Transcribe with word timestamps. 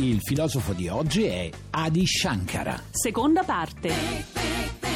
Il 0.00 0.20
filosofo 0.22 0.72
di 0.72 0.88
oggi 0.88 1.24
è 1.24 1.50
Adi 1.72 2.06
Shankara. 2.06 2.84
Seconda 2.90 3.42
parte. 3.42 4.89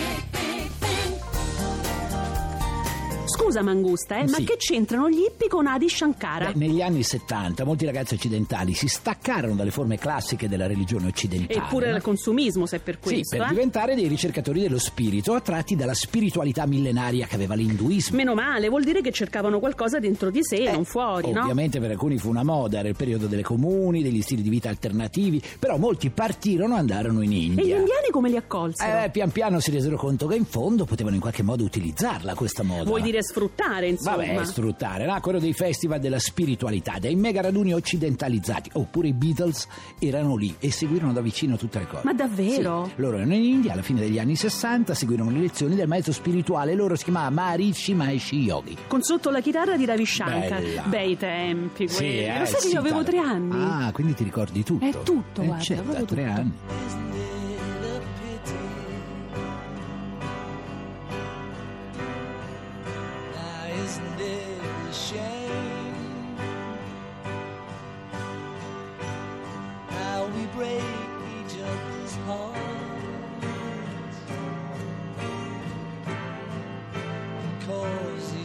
Scusa 3.44 3.62
Mangusta, 3.62 4.16
eh, 4.20 4.26
ma 4.26 4.36
Sì. 4.38 4.44
che 4.44 4.56
c'entrano 4.56 5.10
gli 5.10 5.18
hippie 5.18 5.48
con 5.48 5.66
Adi 5.66 5.86
Shankara? 5.86 6.52
Beh, 6.52 6.58
negli 6.58 6.80
anni 6.80 7.02
70 7.02 7.64
molti 7.64 7.84
ragazzi 7.84 8.14
occidentali 8.14 8.72
si 8.72 8.88
staccarono 8.88 9.54
dalle 9.54 9.70
forme 9.70 9.98
classiche 9.98 10.48
della 10.48 10.66
religione 10.66 11.08
occidentale. 11.08 11.58
Eppure 11.60 11.90
no? 11.90 11.96
il 11.96 12.02
consumismo, 12.02 12.64
se 12.64 12.76
è 12.76 12.78
per 12.80 12.94
Sì, 13.02 13.12
questo. 13.16 13.36
per 13.36 13.46
eh. 13.46 13.50
diventare 13.50 13.94
dei 13.94 14.08
ricercatori 14.08 14.60
dello 14.60 14.78
spirito 14.78 15.34
attratti 15.34 15.76
dalla 15.76 15.92
spiritualità 15.92 16.64
millenaria 16.66 17.26
che 17.26 17.34
aveva 17.34 17.54
l'induismo. 17.54 18.16
Meno 18.16 18.34
male, 18.34 18.68
vuol 18.70 18.82
dire 18.82 19.02
che 19.02 19.12
cercavano 19.12 19.58
qualcosa 19.58 19.98
dentro 19.98 20.30
di 20.30 20.40
sé, 20.42 20.70
non 20.72 20.84
fuori, 20.86 21.30
no? 21.30 21.40
Eh, 21.40 21.42
Ovviamente 21.42 21.78
per 21.80 21.90
alcuni 21.90 22.16
fu 22.16 22.30
una 22.30 22.44
moda, 22.44 22.78
era 22.78 22.88
il 22.88 22.96
periodo 22.96 23.26
delle 23.26 23.42
comuni, 23.42 24.02
degli 24.02 24.22
stili 24.22 24.40
di 24.40 24.48
vita 24.48 24.70
alternativi, 24.70 25.42
però 25.58 25.76
molti 25.76 26.08
partirono 26.08 26.76
e 26.76 26.78
andarono 26.78 27.20
in 27.20 27.30
E 27.32 27.34
gli 27.36 27.42
India. 27.44 27.76
indiani 27.76 28.08
come 28.10 28.30
li 28.30 28.36
accolsero? 28.36 29.04
Eh, 29.04 29.10
pian 29.10 29.30
piano 29.30 29.60
si 29.60 29.70
resero 29.70 29.98
conto 29.98 30.26
che 30.26 30.34
in 30.36 30.46
fondo 30.46 30.86
potevano 30.86 31.14
in 31.14 31.20
qualche 31.20 31.42
modo 31.42 31.62
utilizzarla 31.62 32.34
questa 32.34 32.62
moda. 32.62 32.84
Vuoi 32.84 33.02
dire 33.02 33.22
sfruttare, 33.34 33.88
insomma? 33.88 34.16
Vabbè, 34.18 34.44
sfruttare, 34.44 35.06
nacquero 35.06 35.40
dei 35.40 35.52
festival 35.52 35.98
della 35.98 36.20
spiritualità, 36.20 36.98
dei 37.00 37.16
mega 37.16 37.40
raduni 37.40 37.74
occidentalizzati, 37.74 38.70
oppure 38.74 39.08
i 39.08 39.12
Beatles 39.12 39.66
erano 39.98 40.36
lì 40.36 40.54
e 40.60 40.70
seguirono 40.70 41.12
da 41.12 41.20
vicino 41.20 41.56
tutte 41.56 41.80
le 41.80 41.86
cose. 41.88 42.02
Ma 42.04 42.12
davvero? 42.12 42.84
Sì, 42.86 42.92
loro 42.96 43.16
erano 43.16 43.34
in 43.34 43.42
India 43.44 43.72
alla 43.72 43.82
fine 43.82 44.00
degli 44.00 44.18
anni 44.20 44.36
60, 44.36 44.94
seguirono 44.94 45.30
le 45.30 45.40
lezioni 45.40 45.74
del 45.74 45.88
maestro 45.88 46.12
spirituale, 46.12 46.74
loro 46.74 46.94
si 46.94 47.04
chiamava 47.04 47.30
Maharishi 47.30 47.94
Maheshi 47.94 48.36
Yogi. 48.42 48.76
Con 48.86 49.02
sotto 49.02 49.30
la 49.30 49.40
chitarra 49.40 49.76
di 49.76 49.84
Ravi 49.84 50.06
Shankar. 50.06 50.60
Bella. 50.62 50.82
Bei 50.82 51.16
tempi 51.16 51.88
Sì, 51.88 51.96
quelli. 51.96 52.24
eh, 52.26 52.38
Lo 52.38 52.44
sai 52.46 52.54
che 52.54 52.60
sì, 52.60 52.72
io 52.74 52.78
avevo 52.78 53.02
tre 53.02 53.18
anni? 53.18 53.54
Ah, 53.60 53.90
quindi 53.92 54.14
ti 54.14 54.22
ricordi 54.24 54.62
tutto? 54.62 54.84
È 54.84 54.90
tutto, 55.02 55.42
eh, 55.42 55.46
guarda, 55.46 55.62
certo, 55.64 55.92
tre 56.04 56.04
tutto. 56.04 56.20
anni. 56.40 57.03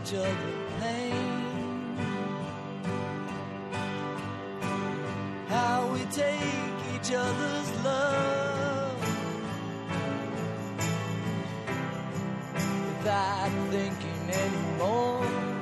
Each 0.10 0.16
other 0.16 0.32
pain? 0.80 1.98
How 5.48 5.88
we 5.94 6.00
take 6.06 6.78
each 6.96 7.12
other's 7.14 7.84
love 7.84 8.98
without 12.88 13.52
thinking 13.70 14.30
anymore. 14.32 15.59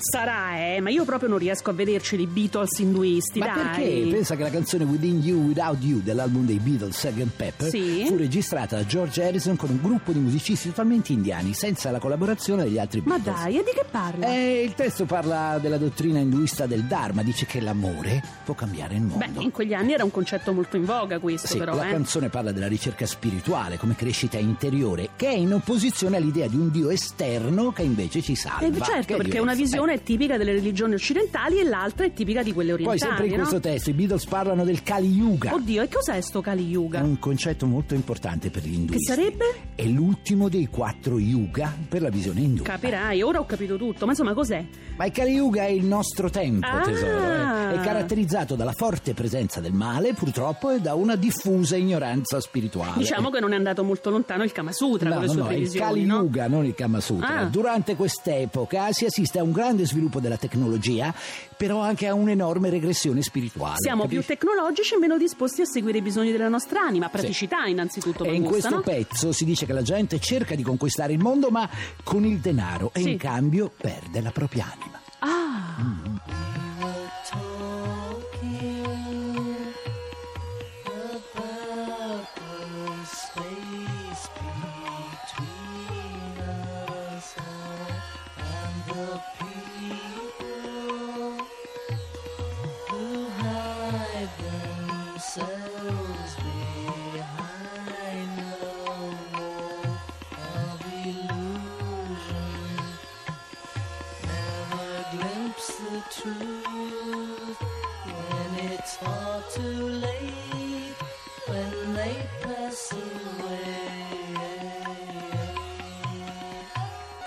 Sarà, 0.00 0.56
eh, 0.58 0.80
ma 0.80 0.90
io 0.90 1.04
proprio 1.04 1.28
non 1.28 1.38
riesco 1.38 1.70
a 1.70 1.72
vederci 1.72 2.18
i 2.20 2.26
Beatles 2.26 2.78
induisti, 2.78 3.38
Ma 3.40 3.46
dai. 3.46 3.54
perché? 3.64 4.08
Pensa 4.10 4.36
che 4.36 4.42
la 4.44 4.50
canzone 4.50 4.84
Within 4.84 5.18
You, 5.20 5.40
Without 5.46 5.82
You 5.82 6.00
dell'album 6.00 6.46
dei 6.46 6.58
Beatles, 6.58 6.96
Sgt. 6.96 7.26
Pepper, 7.36 7.68
Sì. 7.68 8.04
fu 8.06 8.16
registrata 8.16 8.76
da 8.76 8.86
George 8.86 9.22
Harrison 9.24 9.56
con 9.56 9.70
un 9.70 9.80
gruppo 9.82 10.12
di 10.12 10.18
musicisti 10.20 10.68
totalmente 10.68 11.12
indiani, 11.12 11.52
senza 11.52 11.90
la 11.90 11.98
collaborazione 11.98 12.62
degli 12.64 12.78
altri 12.78 13.02
Ma 13.04 13.16
Beatles. 13.18 13.42
dai, 13.42 13.54
e 13.58 13.64
di 13.64 13.70
che 13.74 13.84
parla? 13.90 14.26
Eh, 14.28 14.62
il 14.62 14.74
testo 14.74 15.04
parla 15.04 15.58
della 15.60 15.78
dottrina 15.78 16.20
induista 16.20 16.66
del 16.66 16.84
Dharma, 16.84 17.22
dice 17.22 17.44
che 17.46 17.60
l'amore 17.60 18.22
può 18.44 18.54
cambiare 18.54 18.94
il 18.94 19.02
mondo. 19.02 19.24
Beh, 19.26 19.42
in 19.42 19.50
quegli 19.50 19.74
anni 19.74 19.92
era 19.94 20.04
un 20.04 20.10
concetto 20.10 20.52
molto 20.52 20.76
in 20.76 20.84
voga 20.84 21.18
questo, 21.18 21.48
Sì, 21.48 21.58
però, 21.58 21.74
la 21.74 21.88
eh. 21.88 21.90
canzone 21.92 22.28
parla 22.28 22.52
della 22.52 22.68
ricerca 22.68 23.04
spirituale 23.04 23.76
come 23.78 23.96
crescita 23.96 24.38
interiore, 24.38 25.10
che 25.16 25.28
è 25.28 25.34
in 25.34 25.52
opposizione 25.52 26.16
all'idea 26.16 26.46
di 26.46 26.56
un 26.56 26.70
Dio 26.70 26.90
esterno 26.90 27.72
che 27.72 27.82
invece 27.82 28.22
ci 28.22 28.34
salva. 28.36 28.66
Eh, 28.66 28.70
Che 28.70 28.80
certo, 28.82 29.14
è 29.14 29.16
perché 29.16 29.38
una 29.38 29.52
diverso. 29.54 29.56
visione 29.62 29.87
Eh. 29.92 29.94
è 29.96 30.02
tipica 30.02 30.36
delle 30.36 30.52
religioni 30.52 30.94
occidentali 30.94 31.58
e 31.58 31.64
l'altra 31.64 32.04
è 32.06 32.12
tipica 32.12 32.42
di 32.42 32.52
quelle 32.52 32.74
Poi 32.74 32.84
orientali, 32.84 33.10
sempre 33.10 33.26
in 33.26 33.30
no? 33.32 33.38
questo 33.38 33.60
testo 33.60 33.90
i 33.90 33.92
Beatles 33.92 34.24
parlano 34.26 34.64
del 34.64 34.82
Kali 34.82 35.08
Yuga. 35.08 35.54
Oddio, 35.54 35.82
e 35.82 35.88
cos'è 35.88 36.20
sto 36.20 36.40
Kali 36.40 36.64
È 36.64 36.68
Yuga? 36.70 37.02
un 37.02 37.18
concetto 37.18 37.66
molto 37.66 37.94
importante 37.94 38.50
per 38.50 38.62
gli 38.64 38.74
induisti. 38.74 39.04
Che 39.06 39.14
sarebbe? 39.14 39.44
È 39.74 39.84
l'ultimo 39.84 40.48
dei 40.48 40.66
quattro 40.66 41.18
yuga 41.18 41.74
per 41.88 42.02
la 42.02 42.08
visione 42.10 42.40
indù. 42.40 42.62
Capirai, 42.62 43.22
ora 43.22 43.40
ho 43.40 43.46
capito 43.46 43.76
tutto, 43.76 44.04
ma 44.04 44.12
insomma 44.12 44.34
cos'è? 44.34 44.64
Ma 44.96 45.04
il 45.06 45.12
Kali 45.12 45.32
Yuga 45.32 45.62
è 45.62 45.68
il 45.70 45.84
nostro 45.84 46.28
tempo, 46.30 46.66
Ah! 46.66 46.80
tesoro. 46.80 47.18
eh. 47.18 47.46
È 47.74 47.80
caratterizzato 47.82 48.54
dalla 48.56 48.72
forte 48.72 49.14
presenza 49.14 49.60
del 49.60 49.72
male, 49.72 50.14
purtroppo, 50.14 50.70
e 50.70 50.80
da 50.80 50.94
una 50.94 51.16
diffusa 51.16 51.76
ignoranza 51.76 52.40
spirituale. 52.40 52.98
Diciamo 52.98 53.30
che 53.30 53.40
non 53.40 53.52
è 53.52 53.56
andato 53.56 53.84
molto 53.84 54.10
lontano 54.10 54.42
il 54.42 54.52
Kama 54.52 54.72
Sutra 54.72 55.08
No, 55.08 55.14
con 55.16 55.22
le 55.22 55.26
no, 55.28 55.32
sue 55.34 55.42
no, 55.42 55.48
è 55.48 55.52
il 55.52 55.56
previsioni, 55.58 55.86
Kali 55.86 56.04
no? 56.04 56.16
Yuga, 56.22 56.48
non 56.48 56.64
il 56.64 56.74
Kama 56.74 57.00
Sutra. 57.00 57.38
Ah. 57.40 57.44
Durante 57.44 57.94
quest'epoca 57.94 58.90
si 58.92 59.04
assiste 59.04 59.38
a 59.38 59.42
un 59.42 59.52
grande 59.52 59.77
sviluppo 59.84 60.20
della 60.20 60.36
tecnologia, 60.36 61.14
però 61.56 61.80
anche 61.80 62.06
a 62.06 62.14
un'enorme 62.14 62.70
regressione 62.70 63.22
spirituale. 63.22 63.76
Siamo 63.78 64.02
capisci? 64.02 64.24
più 64.24 64.34
tecnologici 64.36 64.94
e 64.94 64.98
meno 64.98 65.16
disposti 65.18 65.62
a 65.62 65.64
seguire 65.66 65.98
i 65.98 66.02
bisogni 66.02 66.30
della 66.32 66.48
nostra 66.48 66.80
anima, 66.80 67.08
praticità 67.08 67.64
innanzitutto, 67.66 68.24
E 68.24 68.34
in 68.34 68.44
questo 68.44 68.76
no? 68.76 68.80
pezzo 68.80 69.32
si 69.32 69.44
dice 69.44 69.66
che 69.66 69.72
la 69.72 69.82
gente 69.82 70.18
cerca 70.20 70.54
di 70.54 70.62
conquistare 70.62 71.12
il 71.12 71.18
mondo, 71.20 71.48
ma 71.50 71.68
con 72.02 72.24
il 72.24 72.38
denaro 72.38 72.90
e 72.94 73.00
Sì. 73.00 73.10
in 73.12 73.18
cambio 73.18 73.70
perde 73.76 74.20
la 74.20 74.30
propria 74.30 74.72
anima. 74.72 74.97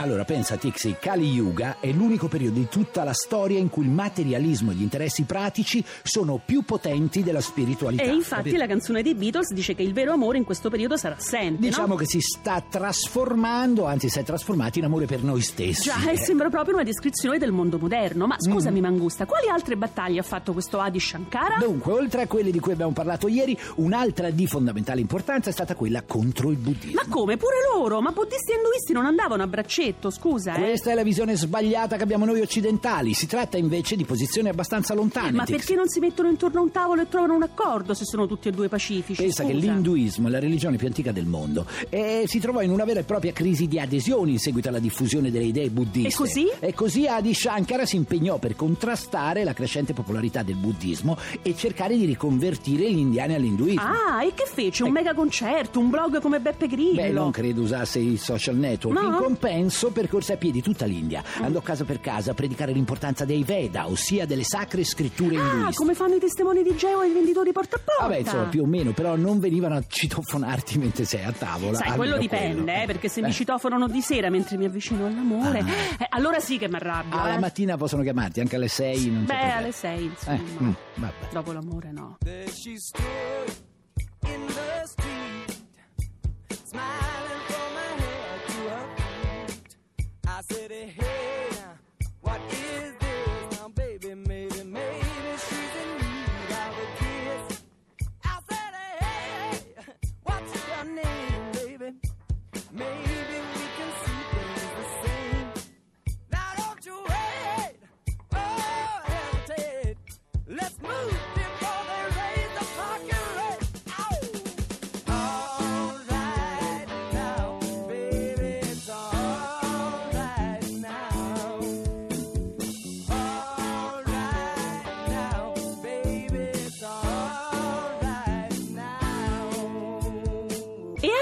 Allora 0.02 0.26
pensa 0.26 0.56
Tixi, 0.56 0.96
Kali 1.00 1.28
Yuga 1.30 1.78
è 1.80 1.92
l'unico 1.92 2.28
periodo 2.28 2.58
di 2.58 2.68
tutta 2.68 3.04
la 3.04 3.14
storia 3.14 3.60
in 3.60 3.70
cui 3.70 3.84
il 3.84 3.92
materialismo 3.92 4.72
e 4.72 4.74
gli 4.74 4.82
interessi 4.82 5.24
pratici 5.26 5.86
sono 6.02 6.42
più 6.44 6.64
potenti 6.64 7.22
della 7.22 7.40
spiritualità. 7.40 8.02
e 8.02 8.08
infatti 8.12 8.46
capito? 8.46 8.58
la 8.58 8.66
canzone 8.68 9.04
dei 9.04 9.14
Beatles 9.14 9.54
dice 9.54 9.76
che 9.76 9.84
il 9.84 9.94
vero 9.94 10.12
amore 10.14 10.40
in 10.40 10.44
questo 10.44 10.72
periodo 10.72 10.98
sarà 10.98 11.16
assente, 11.18 11.62
Diciamo 11.62 11.90
no? 11.90 11.96
che 11.96 12.08
si 12.08 12.20
sta 12.20 12.64
trasformando, 12.68 13.86
anzi 13.86 14.10
si 14.10 14.18
è 14.18 14.24
trasformato 14.24 14.80
in 14.80 14.86
amore 14.86 15.06
per 15.06 15.22
noi 15.22 15.42
stessi. 15.42 15.84
Già, 15.84 16.10
Eh. 16.10 16.18
sembra 16.18 16.50
proprio 16.50 16.74
una 16.74 16.84
descrizione 16.84 17.38
del 17.38 17.52
mondo 17.52 17.78
moderno. 17.78 18.26
Ma 18.26 18.38
scusami, 18.40 18.80
Mm. 18.80 18.84
Mangusta, 18.84 19.26
quali 19.28 19.50
altre 19.50 19.76
battaglie 19.78 20.20
ha 20.20 20.24
fatto 20.24 20.52
questo 20.54 20.80
Adi 20.80 21.00
Shankara? 21.00 21.58
Dunque, 21.60 21.92
oltre 21.94 22.24
a 22.24 22.28
quelle 22.28 22.50
di 22.50 22.60
cui 22.60 22.72
abbiamo 22.72 22.92
parlato 22.92 23.28
ieri, 23.28 23.56
un'altra 23.76 24.32
di 24.32 24.48
fondamentale 24.48 25.00
importanza 25.00 25.52
è 25.52 25.54
stata 25.54 25.76
quella 25.76 26.02
contro 26.02 26.50
il 26.50 26.58
buddismo. 26.58 26.94
Ma 26.96 27.06
come? 27.08 27.38
Pure 27.38 27.56
loro? 27.76 28.02
Ma 28.02 28.10
buddisti 28.12 28.52
e 28.52 28.56
induisti 28.56 28.94
non 28.94 29.06
andavano 29.06 29.44
a 29.44 29.48
braccetto? 29.48 29.90
Tutto, 29.94 30.10
scusa, 30.10 30.56
eh. 30.56 30.60
Questa 30.60 30.92
è 30.92 30.94
la 30.94 31.04
visione 31.04 31.36
sbagliata 31.36 31.98
che 31.98 32.04
abbiamo 32.04 32.26
noi 32.26 32.42
occidentali. 32.42 33.14
Si 33.14 33.28
tratta 33.28 33.58
invece 33.58 33.96
di 33.96 34.06
posizioni 34.06 34.50
abbastanza 34.50 34.94
lontane. 34.94 35.32
Ma 35.32 35.46
perché 35.46 35.76
non 35.76 35.88
si 35.88 36.00
mettono 36.00 36.30
intorno 36.30 36.60
a 36.60 36.64
un 36.64 36.72
tavolo 36.72 37.02
e 37.02 37.08
trovano 37.08 37.36
un 37.36 37.44
accordo 37.44 37.94
se 37.94 38.06
sono 38.06 38.28
tutti 38.28 38.48
e 38.48 38.52
due 38.52 38.68
pacifici? 38.68 39.22
Pensa 39.22 39.44
che 39.44 39.54
scusa? 39.54 39.72
l'induismo 39.72 40.28
è 40.28 40.32
la 40.32 40.40
religione 40.40 40.78
più 40.78 40.88
antica 40.88 41.12
del 41.12 41.26
mondo 41.26 41.66
e 41.90 42.24
si 42.28 42.40
trovò 42.40 42.62
in 42.62 42.72
una 42.72 42.86
vera 42.86 43.00
e 43.00 43.04
propria 43.04 43.32
crisi 43.32 43.68
di 43.68 43.80
adesioni 43.80 44.32
in 44.32 44.40
seguito 44.40 44.70
alla 44.70 44.80
diffusione 44.80 45.32
delle 45.32 45.46
idee 45.46 45.70
buddiste. 45.70 46.10
E 46.10 46.14
così? 46.14 46.48
E 46.60 46.74
così 46.74 47.08
Adi 47.08 47.34
Shankara 47.34 47.86
si 47.86 47.96
impegnò 47.96 48.38
per 48.38 48.56
contrastare 48.56 49.44
la 49.44 49.54
crescente 49.54 49.94
popolarità 49.94 50.44
del 50.44 50.56
buddismo 50.56 51.18
e 51.42 51.56
cercare 51.56 51.98
di 51.98 52.06
riconvertire 52.06 52.92
gli 52.92 52.98
indiani 52.98 53.36
all'induismo. 53.36 53.82
Ah, 53.82 54.24
e 54.24 54.34
che 54.34 54.46
fece? 54.46 54.84
Un 54.84 54.92
mega 54.92 55.14
concerto, 55.14 55.80
un 55.80 55.90
blog 55.90 56.20
come 56.22 56.40
Beppe 56.40 56.68
Grillo? 56.68 57.02
Beh, 57.02 57.12
non 57.12 57.32
credo 57.32 57.62
usasse 57.62 58.00
i 58.00 58.18
social 58.18 58.56
network. 58.56 59.00
No? 59.00 59.08
In 59.08 59.16
compenso, 59.16 59.81
percorse 59.90 60.34
a 60.34 60.38
piedi 60.38 60.62
tutta 60.62 60.86
l'India. 60.86 61.24
Andò 61.42 61.60
casa 61.62 61.84
per 61.84 62.00
casa 62.00 62.32
a 62.32 62.34
predicare 62.34 62.72
l'importanza 62.72 63.26
dei 63.26 63.44
Veda, 63.44 63.88
ossia 63.88 64.26
delle 64.26 64.44
sacre 64.44 64.84
scritture 64.84 65.38
Ah, 65.38 65.42
induiste. 65.54 65.76
come 65.76 65.94
fanno 65.96 66.16
i 66.16 66.20
testimoni 66.20 66.62
di 66.62 66.76
Geo 66.76 67.02
e 67.02 67.08
i 67.08 67.14
venditori 67.14 67.52
porta 67.52 67.78
a 67.78 67.80
porta? 67.84 68.04
Vabbè, 68.04 68.18
insomma, 68.20 68.44
più 68.46 68.62
o 68.64 68.66
meno, 68.68 68.92
però 68.92 69.16
non 69.16 69.40
venivano 69.40 69.76
a 69.76 69.84
citofonarti 69.88 70.78
mentre 70.78 71.06
sei 71.06 71.24
a 71.24 71.32
tavola. 71.32 71.78
Sai, 71.78 71.96
quello 71.96 72.18
dipende, 72.18 72.62
quello. 72.64 72.82
eh, 72.84 72.86
perché 72.86 73.10
se 73.10 73.20
Eh. 73.22 73.24
mi 73.24 73.32
citofonano 73.32 73.88
di 73.88 74.02
sera 74.02 74.30
mentre 74.30 74.58
mi 74.58 74.66
avvicino 74.66 75.06
all'amore, 75.08 75.60
eh, 75.60 76.06
allora 76.10 76.40
sì 76.40 76.58
che 76.58 76.68
mi 76.68 76.76
arrabbio. 76.76 77.18
Alla 77.20 77.36
eh. 77.36 77.40
mattina 77.40 77.78
possono 77.78 78.04
chiamarti, 78.04 78.40
anche 78.42 78.56
alle 78.58 78.68
6 78.68 79.10
non 79.10 79.26
c'è 79.26 79.34
Beh, 79.34 79.52
alle 79.52 79.72
sei, 79.72 80.06
insomma. 80.06 80.36
Eh, 80.38 80.64
mm, 80.64 80.72
vabbè. 80.96 81.14
Dopo 81.32 81.52
l'amore, 81.52 81.92
no. 81.92 82.18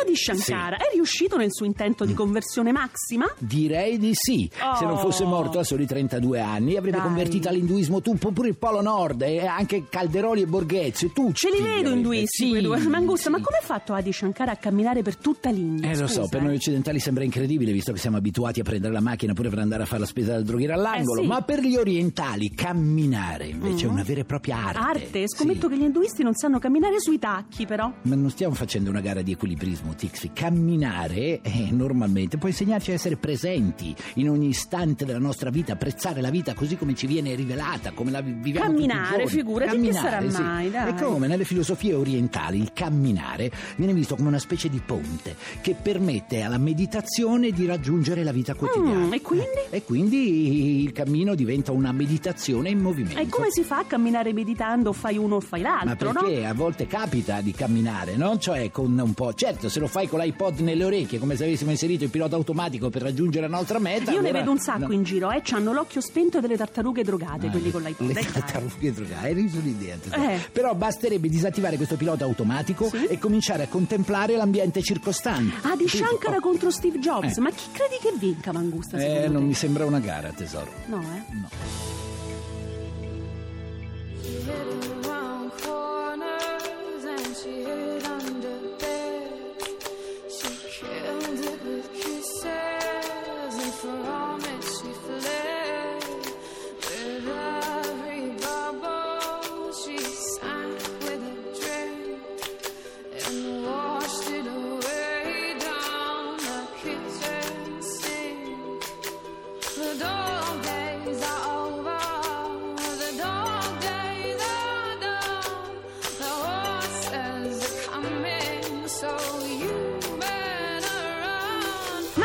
Adi 0.10 0.16
Shankara 0.18 0.78
è 0.78 0.90
riuscito 0.94 1.38
nel 1.38 1.52
suo 1.52 1.66
intento 1.66 2.04
Mm. 2.04 2.08
di 2.08 2.14
conversione 2.16 2.72
massima? 2.72 3.32
Direi 3.38 3.98
di 4.00 4.12
sì. 4.14 4.50
Se 4.78 4.86
non 4.86 4.98
fosse 4.98 5.24
Oh. 5.24 5.28
morto 5.28 5.60
a 5.60 5.64
soli 5.64 5.86
32 5.86 6.40
anni, 6.40 6.76
avrebbe 6.78 6.98
Dai. 6.98 7.06
convertito 7.06 7.48
all'induismo 7.50 8.02
tutto, 8.02 8.32
pure 8.32 8.48
il 8.50 8.58
Polo 8.58 8.82
Nord, 8.82 9.22
e 9.22 9.46
anche 9.46 9.86
Calderoli 9.90 10.42
e 10.42 10.46
Borghezio, 10.48 11.10
tutti. 11.12 11.34
Ce 11.36 11.50
li 11.52 11.62
vedo 11.62 11.92
induisti 11.92 12.46
Sì, 12.46 12.50
quei 12.50 12.62
due. 12.64 12.78
Mangusta, 12.80 13.30
ma 13.30 13.38
sì. 13.38 13.44
come 13.44 13.58
ha 13.58 13.64
fatto 13.64 13.94
Adi 13.94 14.12
Shankara 14.12 14.52
a 14.54 14.56
camminare 14.56 15.02
per 15.04 15.16
tutta 15.18 15.50
l'India? 15.52 15.92
Eh 15.92 15.98
lo 15.98 16.08
so, 16.08 16.22
Scusa, 16.22 16.30
per 16.30 16.42
eh. 16.42 16.46
noi 16.46 16.56
occidentali 16.56 17.00
sembra 17.00 17.24
incredibile 17.24 17.72
visto 17.72 17.92
che 17.94 18.00
siamo 18.00 18.18
abituati 18.18 18.60
a 18.62 18.64
prendere 18.64 18.94
la 18.94 19.02
macchina 19.02 19.34
pure 19.34 19.50
per 19.50 19.60
andare 19.60 19.84
a 19.84 19.86
fare 19.86 20.00
la 20.02 20.08
spesa 20.08 20.32
dal 20.34 20.44
droghiere 20.44 20.74
all'angolo, 20.74 21.20
Eh, 21.20 21.24
sì. 21.24 21.30
ma 21.30 21.42
per 21.42 21.62
gli 21.62 21.76
orientali 21.76 22.52
camminare 22.54 23.48
invece 23.48 23.86
è 23.86 23.90
una 23.90 24.04
vera 24.04 24.22
e 24.22 24.26
propria 24.26 24.58
arte. 24.58 24.80
Arte? 24.80 25.24
Scommetto 25.28 25.68
Sì. 25.68 25.74
che 25.76 25.80
gli 25.80 25.84
induisti 25.86 26.24
non 26.24 26.34
sanno 26.34 26.58
camminare 26.60 27.00
sui 27.00 27.20
tacchi, 27.20 27.66
però. 27.68 27.92
Ma 28.04 28.16
non 28.16 28.30
stiamo 28.32 28.56
facendo 28.56 28.90
una 28.90 29.02
gara 29.02 29.22
di 29.22 29.32
equilibrismo, 29.34 29.94
Tixi. 30.00 30.32
Camminare, 30.34 31.42
eh, 31.42 31.68
normalmente, 31.72 32.38
può 32.38 32.48
insegnarci 32.48 32.92
a 32.92 32.94
essere 32.94 33.18
presenti 33.18 33.94
in 34.16 34.30
ogni 34.30 34.48
istante 34.48 35.04
della 35.04 35.20
nostra 35.20 35.50
vita, 35.50 35.74
apprezzare 35.74 36.22
la 36.22 36.30
vita 36.30 36.54
così 36.54 36.78
come 36.78 36.96
ci 36.96 37.06
viene 37.06 37.36
rivelata, 37.36 37.92
come 37.92 38.10
la 38.10 38.22
vi- 38.22 38.32
viviamo 38.32 38.68
Camminare, 38.72 39.28
figurati, 39.28 39.72
che 39.72 39.76
Camminare, 39.76 40.10
sarà 40.10 40.32
sì. 40.32 40.42
mai, 40.42 40.70
dai. 40.72 40.90
E 40.90 40.94
come 41.04 41.28
nelle 41.28 41.44
filosofie 41.44 41.94
orientali 41.94 42.60
il 42.60 42.72
camminare 42.74 43.52
viene 43.76 43.94
visto 43.94 44.16
come 44.16 44.30
una 44.30 44.40
specie 44.40 44.70
di 44.70 44.80
ponte 44.86 45.36
che 45.60 45.76
permette 45.76 46.42
alla 46.44 46.58
meditazione 46.58 47.52
di 47.52 47.66
raggiungere 47.66 48.24
la 48.24 48.32
vita 48.32 48.54
quotidiana. 48.56 49.06
Mm, 49.08 49.14
e 49.14 49.22
quindi? 49.22 49.46
Eh, 49.70 49.78
E 49.78 49.84
quindi 49.84 50.84
il 50.84 50.92
cammino 50.94 51.36
diventa 51.36 51.74
una 51.74 51.92
meditazione 51.92 52.70
in 52.70 52.80
movimento. 52.80 53.20
E 53.20 53.28
come 53.28 53.52
si 53.52 53.64
fa 53.64 53.80
a 53.80 53.84
camminare 53.84 54.32
meditando? 54.32 54.94
Fai 54.94 55.18
uno 55.18 55.36
o 55.36 55.40
fai 55.42 55.62
Ma 55.62 55.84
l'altro, 55.84 56.14
no? 56.14 56.22
perché 56.22 56.46
a 56.46 56.54
volte 56.54 56.88
capita 56.88 57.42
di 57.42 57.52
camminare, 57.52 58.16
no? 58.16 58.38
Cioè 58.38 58.72
con 58.72 58.98
un 58.98 59.14
po'. 59.14 59.34
Certo, 59.34 59.68
se 59.68 59.80
lo 59.80 59.88
fai 59.90 60.08
con 60.08 60.20
l'iPod 60.20 60.60
nelle 60.60 60.84
orecchie, 60.86 61.20
come 61.20 61.36
se 61.36 61.44
avessimo 61.44 61.72
inserito 61.72 62.04
il 62.04 62.10
pilota 62.10 62.36
automatico 62.36 62.90
per 62.90 63.02
raggiungere 63.02 63.48
la 63.48 63.58
nostra 63.58 63.80
meta. 63.80 64.12
Io 64.12 64.22
ne 64.22 64.28
allora- 64.30 64.40
vedo 64.40 64.52
un 64.52 64.60
sacco 64.60 64.88
no. 64.88 64.94
in 64.94 65.04
giro, 65.04 65.32
eh. 65.32 65.42
C'hanno 65.44 65.74
l'occhio 65.74 66.00
spento 66.02 66.40
delle 66.40 66.56
tartarughe 66.56 67.04
drogate, 67.04 67.48
Ah, 67.48 67.52
quelli 67.52 67.72
con 67.72 67.82
l'iPod. 67.82 68.08
Le 68.08 68.14
dai. 68.14 68.26
tartarughe 68.32 68.94
drogate, 68.94 69.26
hai 69.28 69.34
riso 69.34 69.60
l'idea. 69.62 69.98
Eh. 70.12 70.40
Però 70.52 70.74
basterebbe 70.76 71.28
disattivare 71.28 71.76
questo 71.76 71.96
pilota 71.96 72.24
automatico 72.26 72.88
Sì. 72.90 73.06
e 73.06 73.18
cominciare 73.20 73.64
a 73.64 73.68
contemplare 73.68 74.36
l'ambiente 74.36 74.82
circostante. 74.82 75.68
Ah, 75.68 75.76
di? 75.76 75.88
Shankara 75.88 76.40
contro 76.40 76.70
Steve 76.72 77.00
Jobs. 77.00 77.38
Eh. 77.38 77.42
Ma 77.42 77.50
chi 77.50 77.66
credi 77.72 77.98
che 78.02 78.14
vinca, 78.18 78.52
Mangusta? 78.52 78.98
Eh, 78.98 79.28
non 79.28 79.42
te? 79.42 79.48
mi 79.48 79.54
sembra 79.54 79.86
una 79.86 80.00
gara, 80.00 80.30
tesoro. 80.32 80.72
No, 80.88 81.00
eh? 81.02 81.34
No. 81.34 81.50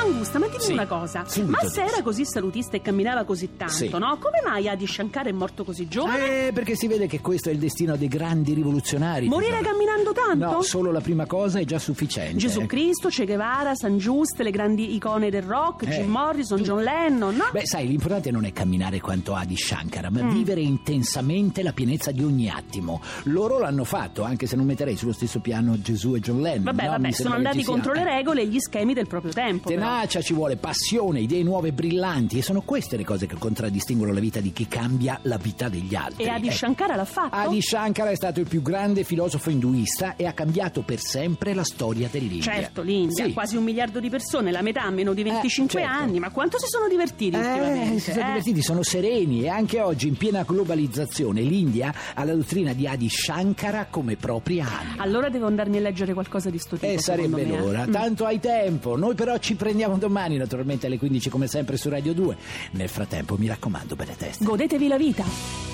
Run. 0.05 0.12
Mangusta, 0.15 0.39
ma 0.39 0.47
dimmi 0.49 0.61
Sì, 0.62 0.73
una 0.73 0.87
cosa. 0.87 1.25
subito 1.27 1.51
ma 1.51 1.69
se 1.69 1.83
era 1.83 2.03
così 2.03 2.25
salutista 2.25 2.77
e 2.77 2.83
camminava 2.83 3.25
così 3.25 3.51
tanto, 3.56 3.73
Sì. 3.75 3.89
no? 3.91 4.17
Come 4.21 4.41
mai 4.45 4.69
Adi 4.69 4.87
Shankara 4.87 5.29
è 5.29 5.33
morto 5.33 5.65
così 5.65 5.89
giovane? 5.89 6.49
Eh, 6.49 6.53
perché 6.53 6.77
si 6.77 6.87
vede 6.87 7.06
che 7.06 7.20
questo 7.20 7.49
è 7.49 7.53
il 7.53 7.58
destino 7.58 7.96
dei 7.96 8.08
grandi 8.08 8.53
rivoluzionari. 8.55 9.29
Morire 9.29 9.58
tesoro. 9.58 9.70
camminando 9.70 10.13
tanto? 10.13 10.44
No, 10.56 10.63
solo 10.63 10.91
la 10.93 11.01
prima 11.01 11.27
cosa 11.27 11.58
è 11.58 11.65
già 11.65 11.79
sufficiente. 11.79 12.37
Gesù 12.37 12.61
eh. 12.61 12.67
Cristo, 12.67 13.08
Che 13.08 13.25
Guevara, 13.27 13.75
San 13.75 13.99
Giuste, 13.99 14.43
le 14.43 14.51
grandi 14.51 14.94
icone 14.94 15.31
del 15.31 15.43
rock, 15.43 15.87
Eh. 15.87 15.91
Jim 15.91 16.11
Morrison, 16.11 16.61
John 16.63 16.82
Lennon, 16.82 17.34
no? 17.37 17.44
Beh, 17.53 17.67
sai, 17.67 17.87
l'importante 17.87 18.31
non 18.31 18.44
è 18.44 18.53
camminare 18.53 19.01
quanto 19.01 19.34
ha 19.34 19.44
di 19.44 19.56
Shankara, 19.56 20.11
Mm. 20.11 20.15
ma 20.15 20.32
vivere 20.32 20.61
intensamente 20.61 21.63
la 21.63 21.73
pienezza 21.73 22.11
di 22.11 22.23
ogni 22.23 22.49
attimo. 22.49 23.01
Loro 23.25 23.58
l'hanno 23.58 23.84
fatto, 23.84 24.23
anche 24.23 24.46
se 24.46 24.56
non 24.56 24.67
metterei 24.67 24.96
sullo 24.96 25.13
stesso 25.13 25.41
piano 25.41 25.81
Gesù 25.81 26.15
e 26.15 26.20
John 26.20 26.41
Lennon. 26.41 26.65
vabbè, 26.65 26.84
no? 26.84 26.91
vabbè, 26.91 27.11
sono 27.13 27.34
andati 27.34 27.63
contro 27.65 27.93
le 27.93 28.01
eh. 28.01 28.05
regole 28.05 28.43
e 28.43 28.46
gli 28.46 28.58
schemi 28.58 28.94
del 28.94 29.06
proprio 29.06 29.32
tempo. 29.32 29.69
però. 29.69 29.81
Tenacia, 29.94 30.20
ci 30.22 30.34
vuole 30.34 30.56
passione, 30.56 31.20
idee 31.20 31.44
nuove 31.44 31.69
e 31.69 31.72
brillanti 31.72 32.39
e 32.39 32.43
sono 32.43 32.63
queste 32.63 32.96
le 32.96 33.05
cose 33.05 33.27
che 33.27 33.36
contraddistinguono 33.39 34.13
la 34.13 34.19
vita 34.19 34.41
di 34.41 34.53
chi 34.53 34.67
cambia 34.67 35.20
la 35.22 35.36
vita 35.36 35.69
degli 35.69 35.94
altri. 35.94 36.24
E 36.24 36.29
Adi 36.31 36.48
Eh, 36.48 36.51
Shankara 36.51 36.96
l'ha 36.96 37.05
fatto? 37.05 37.32
Adi 37.36 37.63
Shankara 37.63 38.10
è 38.10 38.17
stato 38.17 38.41
il 38.41 38.48
più 38.48 38.60
grande 38.60 39.05
filosofo 39.05 39.51
induista 39.51 40.17
e 40.17 40.27
ha 40.27 40.32
cambiato 40.32 40.82
per 40.82 40.98
sempre 40.98 41.55
la 41.55 41.63
storia 41.63 42.08
dell'India. 42.10 42.43
Certo, 42.43 42.82
l'India, 42.82 43.27
Sì. 43.27 43.32
quasi 43.32 43.55
un 43.56 43.63
miliardo 43.63 44.01
di 44.01 44.10
persone, 44.10 44.51
la 44.51 44.63
metà 44.63 44.82
ha 44.82 44.91
meno 44.91 45.15
di 45.15 45.22
25 45.22 45.81
certo. 45.81 45.96
anni, 45.96 46.19
ma 46.19 46.31
quanto 46.31 46.58
si 46.58 46.67
sono 46.67 46.89
divertiti 46.89 47.36
Eh, 47.36 47.39
ultimamente? 47.39 47.98
si 48.01 48.10
sono 48.10 48.24
eh? 48.24 48.27
divertiti, 48.27 48.63
sono 48.63 48.82
sereni 48.82 49.43
e 49.44 49.48
anche 49.48 49.81
oggi 49.81 50.08
in 50.08 50.17
piena 50.17 50.43
globalizzazione 50.43 51.41
l'India 51.41 51.94
ha 52.15 52.24
la 52.24 52.34
dottrina 52.34 52.72
di 52.72 52.89
Adi 52.89 53.08
Shankara 53.08 53.86
come 53.89 54.17
propria 54.17 54.67
anima. 54.81 55.03
Allora 55.05 55.29
devo 55.29 55.46
andarmi 55.46 55.77
a 55.77 55.81
leggere 55.81 56.15
qualcosa 56.15 56.51
di 56.51 56.58
sto 56.58 56.77
tipo. 56.77 56.91
E 56.93 56.98
secondo 56.98 57.36
sarebbe 57.39 57.48
me, 57.48 57.56
eh. 57.56 57.60
l'ora, 57.60 57.86
Mm. 57.86 57.93
tanto 57.93 58.24
hai 58.24 58.41
tempo. 58.41 58.96
Noi 58.96 59.15
però 59.15 59.39
ci 59.39 59.55
prendiamo 59.55 59.82
domani, 59.98 60.36
naturalmente 60.36 60.86
alle 60.86 60.98
15 60.98 61.31
come 61.31 61.46
sempre 61.46 61.76
su 61.76 61.88
Radio 61.88 62.12
2. 62.14 62.36
Nel 62.72 62.88
frattempo, 62.88 63.36
mi 63.36 63.46
raccomando, 63.46 63.94
belle 63.96 64.17
teste. 64.17 64.44
Godetevi 64.44 64.88
la 64.88 64.96
vita. 64.96 65.73